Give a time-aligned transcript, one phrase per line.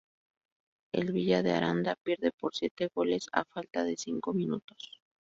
[0.93, 4.99] El Villa de Aranda pierde por siete goles a falta de cinco minutos.